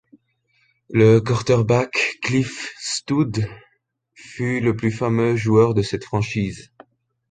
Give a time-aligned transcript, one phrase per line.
[0.89, 3.39] Le quarterback Cliff Stoudt
[4.15, 6.71] fut le plus fameux joueur de cette franchise.